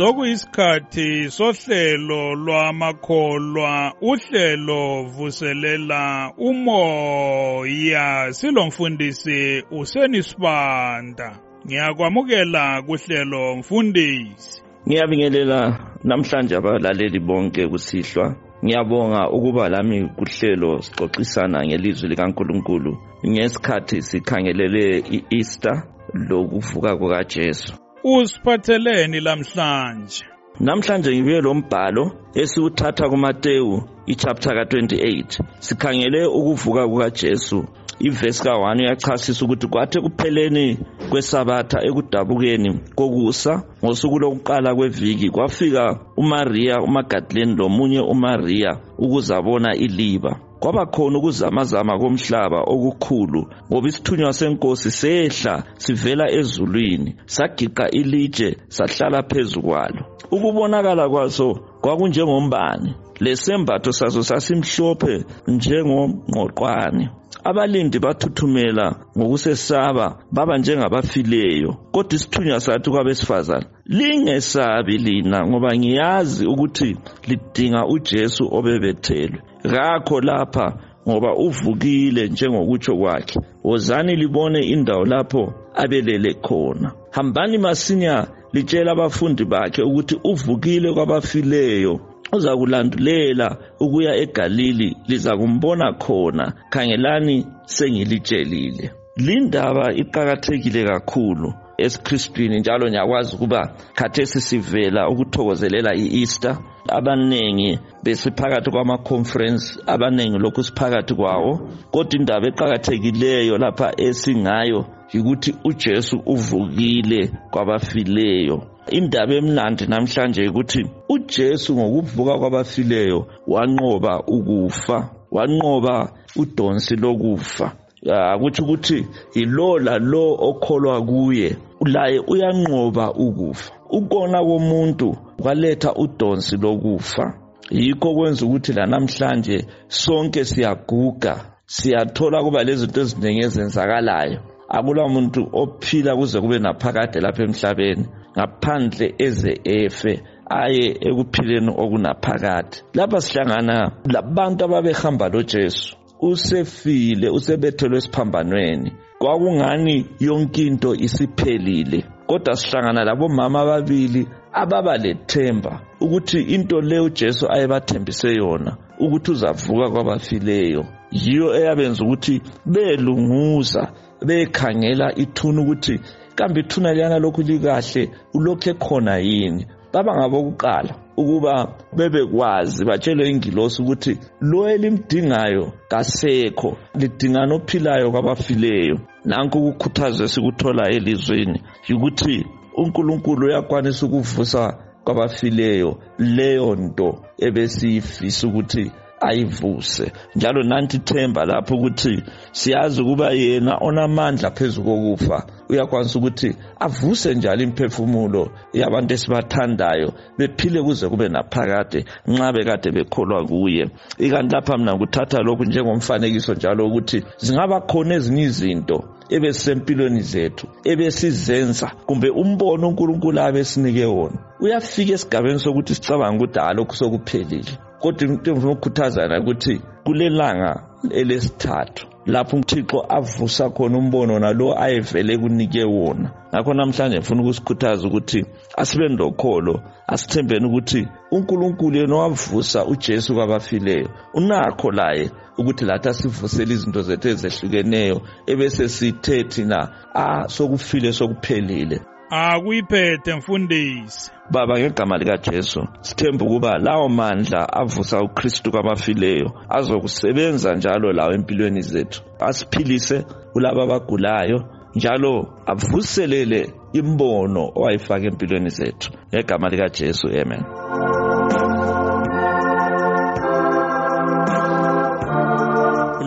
sokuyisikhathi 0.00 1.30
sohlelo 1.30 2.34
lwamakholwa 2.34 3.92
uhlelo 4.00 5.02
vuselela 5.02 6.32
umoya. 6.38 8.32
Silomfundisi 8.32 9.62
usenisibanda 9.70 11.38
ngiyakwamukela 11.66 12.82
kuhlelo 12.82 13.56
mfundisi. 13.56 14.62
Ngiyabingelela 14.88 15.78
namhlanje 16.04 16.56
abalaleli 16.56 17.20
bonke 17.20 17.68
kusihlwa. 17.68 18.36
Ngiyabonga 18.64 19.30
ukuba 19.30 19.68
lami 19.68 20.08
kuhlelo 20.08 20.82
sixoxisana 20.82 21.66
ngelizwi 21.66 22.08
likaNkuluNkulu 22.08 22.98
ngesikhathi 23.26 24.02
sikhangelele 24.02 24.98
i-Easter 24.98 25.82
lokuvuka 26.14 26.96
kukaJesu. 26.96 27.89
Usiphatheleni 28.04 29.20
lamhlanje. 29.20 30.24
Namhlanje 30.60 31.10
ngibuye 31.12 31.40
lo 31.40 31.54
mbhalo 31.54 32.12
esiwuthatha 32.34 33.08
kuMateyu 33.08 33.82
ichapter 34.06 34.52
ka28 34.52 35.40
sikhangele 35.58 36.26
ukuvuka 36.26 36.88
kukaJesu. 36.88 37.64
Ivesi 38.00 38.42
ka1 38.44 38.80
uyachasisa 38.80 39.44
ukuthi 39.44 39.66
kwathi 39.66 40.00
kupheleni 40.00 40.78
kwesabatha 41.10 41.82
ekudabukeni 41.84 42.80
kokusa 42.94 43.62
ngosuku 43.84 44.18
lokuqala 44.18 44.74
kweviki 44.74 45.30
kwafika 45.30 46.00
uMaria 46.16 46.80
uMagadalene 46.80 47.54
lomunye 47.54 48.00
uMaria 48.00 48.76
ukuzabona 48.98 49.76
iliba. 49.76 50.40
Kwaba 50.60 50.86
khona 50.86 51.18
ukuzamazama 51.18 51.98
komhlaba 51.98 52.60
okukhulu 52.72 53.40
ngoba 53.68 53.88
isithunywa 53.88 54.32
senkosi 54.32 54.90
sehla 54.90 55.54
sivela 55.78 56.30
ezulwini 56.38 57.10
sagiqa 57.26 57.90
ilitshe 57.90 58.56
sahlala 58.68 59.22
phezu 59.22 59.60
kwalo. 59.62 60.02
Ukubonakala 60.30 61.08
kwaso 61.08 61.48
kwakunjengombane 61.82 62.94
lesembatho 63.20 63.92
saso 63.92 64.22
sasimhlophe 64.22 65.24
njengongqoqwane 65.48 67.04
abalindi 67.44 67.98
bathuthumela 67.98 68.96
ngokusesaba 69.18 70.18
baba 70.32 70.58
njengabafileyo. 70.58 71.76
Kodwa 71.92 72.14
isithunywa 72.14 72.60
sathi 72.60 72.90
kwabesifazane 72.90 73.66
lingesabi 73.86 74.98
lina 74.98 75.46
ngoba 75.46 75.76
ngiyazi 75.76 76.46
ukuthi 76.46 76.96
lidinga 77.28 77.86
ujesu 77.86 78.48
obebethelwe. 78.52 79.40
Kakho 79.62 80.20
lapha 80.20 80.76
ngoba 81.08 81.36
uvukile 81.36 82.28
njengokutsho 82.28 82.96
kwakhe. 82.96 83.40
Wozani 83.64 84.16
libone 84.16 84.60
indawo 84.60 85.04
lapho 85.04 85.54
abelele 85.74 86.34
khona. 86.34 86.92
Hambani 87.10 87.58
masinya 87.58 88.26
litshela 88.52 88.92
abafundi 88.92 89.44
bakhe 89.44 89.82
ukuthi 89.82 90.16
uvukile 90.24 90.92
kwabafileyo. 90.92 92.00
Uza 92.32 92.56
kulandulela 92.56 93.56
ukuya 93.80 94.16
eGalili 94.16 94.96
liza 95.08 95.36
kumbona 95.36 95.92
khona. 95.92 96.52
Khangelani 96.70 97.46
sengilitshelile. 97.64 98.90
Lindaba 99.16 99.92
iqhakathekile 99.92 100.84
kakhulu. 100.84 101.54
esiKristwini 101.84 102.60
njalo 102.60 102.88
ngiyakwazi 102.88 103.36
ukuba 103.36 103.60
khathesi 103.94 104.40
sivela 104.40 105.08
ukuthokozelela 105.08 105.94
iEaster. 105.94 106.56
Abaningi 106.88 107.78
besiphakathi 108.04 108.70
kwama-conference 108.70 109.64
abaningi 109.86 110.38
lokhu 110.38 110.62
siphakathi 110.62 111.14
kwawo. 111.14 111.52
Kodwa 111.90 112.14
indaba 112.20 112.46
eqhakathekileyo 112.48 113.58
lapha 113.58 113.92
esingayo 113.96 114.80
yikuthi 115.12 115.54
uJesu 115.64 116.22
uvukile 116.26 117.30
kwabafileyo. 117.50 118.62
Indaba 118.90 119.34
emnandi 119.34 119.86
namhlanje 119.86 120.48
ukuthi 120.48 120.86
uJesu 121.08 121.76
ngokuvuka 121.76 122.38
kwabafileyo 122.38 123.26
wanqoba 123.46 124.22
ukufa 124.26 125.10
wanqoba 125.30 126.12
udonsi 126.36 126.96
lokufa. 126.96 127.79
Akutsho 128.08 128.64
ukuthi 128.64 129.06
yilo 129.34 129.78
lalo 129.78 130.36
okholwa 130.48 131.02
kuye 131.06 131.56
laye 131.86 132.18
uyanqoba 132.18 133.12
ukufa. 133.12 133.72
Ukona 133.90 134.40
komuntu 134.42 135.16
kwaletha 135.42 135.94
udonsi 135.94 136.56
lokufa. 136.56 137.34
Yikho 137.70 138.14
kwenza 138.14 138.46
ukuthi 138.46 138.72
lanamhlanje 138.72 139.66
sonke 139.88 140.44
siyaguga 140.44 141.34
siyathola 141.66 142.42
kuba 142.42 142.64
lezinto 142.64 143.00
eziningi 143.00 143.44
ezenzakalayo. 143.46 144.40
Akula 144.68 145.08
muntu 145.08 145.48
ophila 145.52 146.16
kuze 146.16 146.40
kube 146.40 146.58
naphakade 146.58 147.20
lapha 147.20 147.42
emhlabeni 147.42 148.06
ngaphandle 148.36 149.14
eze 149.18 149.60
efe 149.64 150.22
aye 150.50 150.98
ekuphileni 151.08 151.70
okunaphakade. 151.82 152.82
Lapha 152.94 153.20
sihlangana 153.20 153.92
labantu 154.04 154.64
ababehamba 154.64 155.28
lojesu. 155.28 155.99
Usefile 156.22 157.30
usebethelwe 157.30 157.98
esiphambanweni. 157.98 158.92
Kwakungani 159.18 160.06
yonke 160.20 160.66
into 160.66 160.94
isiphelile 160.94 162.04
kodwa 162.26 162.56
sihlangana 162.56 163.04
labomama 163.04 163.60
ababili 163.60 164.26
ababa 164.52 164.96
lethemba 164.96 165.80
ukuthi 166.00 166.40
into 166.40 166.80
le 166.80 167.00
ujesu 167.00 167.46
ayebathembise 167.52 168.34
yona 168.34 168.76
ukuthi 168.98 169.30
uzavuka 169.30 169.90
kwabafileyo. 169.90 170.86
Yiyo 171.12 171.54
eyabenza 171.54 172.04
ukuthi 172.04 172.42
belunguza 172.66 173.92
bekhangela 174.26 175.14
ithuna 175.16 175.62
ukuthi 175.62 176.00
kambe 176.34 176.60
ithuna 176.60 176.92
liyana 176.92 177.18
lokhu 177.18 177.42
likahle 177.42 178.10
ulokhu 178.34 178.70
ekhona 178.70 179.18
yini? 179.18 179.66
Baba 179.92 180.16
ngabokuqala 180.16 180.94
ukuba 181.16 181.54
bebekwazi 181.96 182.84
batshelwe 182.84 183.30
ingilosi 183.30 183.82
ukuthi 183.82 184.18
lo 184.40 184.68
elimdingayo 184.68 185.72
kasekho 185.88 186.76
lidingana 186.94 187.54
ophilayo 187.54 188.10
kwabafileyo. 188.10 188.96
Nanku 189.24 189.58
ukukhuthazwa 189.58 190.28
sikuthola 190.28 190.88
elizweni 190.88 191.62
yikuthi 191.88 192.46
uNkulunkulu 192.76 193.46
uyakwanisa 193.46 194.06
ukuvusa 194.06 194.62
kwabafileyo 195.04 195.98
leyo 196.18 196.74
nto 196.74 197.08
ebesiyifisa 197.38 198.48
ukuthi 198.48 198.90
ayivuse. 199.20 200.12
Njalo 200.36 200.62
nanti 200.62 200.98
themba 200.98 201.44
lapho 201.44 201.74
ukuthi 201.74 202.22
siyazi 202.52 203.02
ukuba 203.02 203.30
yena 203.30 203.78
onamandla 203.80 204.50
phezu 204.50 204.82
kokufa 204.82 205.46
uyakwanisa 205.68 206.18
ukuthi 206.18 206.56
avuse 206.80 207.34
njalo 207.34 207.62
imphefumulo 207.62 208.50
yabantu 208.72 209.14
esibathandayo 209.14 210.12
bephile 210.38 210.82
kuze 210.82 211.08
kube 211.08 211.28
naphakade 211.28 212.04
nxa 212.28 212.52
bekade 212.52 212.90
bekholwa 212.90 213.46
kuye. 213.46 213.84
Ikanti 214.18 214.54
lapha 214.54 214.78
mina 214.78 214.94
ngikuthatha 214.94 215.38
lokhu 215.42 215.64
njengomfanekiso 215.64 216.54
njalo 216.54 216.86
ukuthi 216.86 217.22
zingaba 217.38 217.80
khona 217.80 218.14
ezinye 218.14 218.42
izinto 218.42 218.98
ebesisempilweni 219.30 220.22
zethu 220.22 220.66
ebesizenza 220.84 221.86
kumbe 222.06 222.28
umbono 222.30 222.88
unkulunkulu 222.88 223.40
abesinike 223.40 224.04
wona. 224.04 224.38
Uyafika 224.60 225.12
esigabeni 225.12 225.58
sokuthi 225.58 225.94
sicabanga 225.94 226.36
ukuthi 226.36 226.58
halokhu 226.58 226.94
sokuphelile. 226.96 227.89
Kodwa 228.00 228.28
into 228.28 228.50
engifuna 228.50 228.72
ukukhuthazana 228.72 229.40
ukuthi 229.40 229.80
kulelanga 230.04 230.82
elesithathu 231.10 232.06
lapho 232.26 232.56
uthixo 232.56 233.04
avusa 233.08 233.70
khona 233.70 233.98
umbono 233.98 234.38
nalo 234.38 234.74
ayevele 234.78 235.38
kunike 235.38 235.84
wona. 235.84 236.30
Ngakho 236.52 236.74
namhlanje 236.74 237.16
ngifuna 237.18 237.42
ukusikhuthaza 237.42 238.08
ukuthi 238.08 238.44
asibe 238.76 239.08
ndokholo 239.08 239.80
asithembeni 240.06 240.66
ukuthi 240.66 241.08
unkulunkulu 241.30 241.96
yena 241.96 242.14
owavusa 242.16 242.84
ujesu 242.84 243.34
kwabafileyo 243.34 244.08
unakho 244.34 244.90
laye 244.90 245.30
ukuthi 245.58 245.84
lathi 245.84 246.08
asivusele 246.08 246.74
izinto 246.74 247.02
zethu 247.02 247.28
ezehlukeneyo 247.28 248.20
ebese 248.46 248.88
sithe 248.88 249.44
thina 249.44 249.88
a 250.14 250.48
sokufile 250.48 251.12
sokuphelile. 251.12 252.00
Akuyiphethe 252.30 253.34
mfundisi. 253.34 254.30
Baba 254.50 254.78
ngegama 254.78 255.18
likajesu 255.18 255.88
sithemba 256.00 256.44
ukuba 256.44 256.78
lawo 256.78 257.08
mandla 257.08 257.72
avusa 257.72 258.20
ukristu 258.20 258.70
kwabafileyo 258.70 259.52
azokusebenza 259.68 260.74
njalo 260.74 261.12
lawo 261.12 261.32
empilweni 261.32 261.82
zethu. 261.82 262.22
Asiphilise 262.40 263.24
kulabo 263.52 263.82
abagulayo 263.82 264.64
njalo 264.94 265.46
avuselele 265.66 266.72
imbono 266.92 267.72
owayifaka 267.74 268.26
empilweni 268.26 268.70
zethu. 268.70 269.10
Ngegama 269.34 269.68
likajesu 269.68 270.26
amen. 270.28 270.62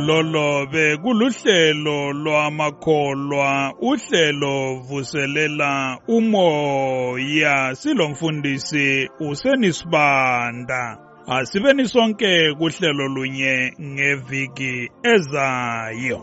Lolo 0.08 0.66
bekuluhlelo 0.66 2.14
lwamakholwa. 2.14 3.74
Uhlelo 3.82 4.76
vuselela 4.88 5.98
umoya. 6.08 7.76
Silomfundisi 7.76 9.10
usenisibanda 9.20 10.98
asibeni 11.28 11.88
sonke 11.88 12.54
kuhlelo 12.58 13.08
lunye 13.08 13.74
ngeviki 13.82 14.90
ezayo. 15.04 16.20